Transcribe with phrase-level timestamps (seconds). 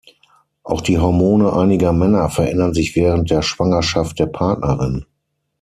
[0.63, 5.05] Auch die Hormone einiger Männer verändern sich während der Schwangerschaft der Partnerin.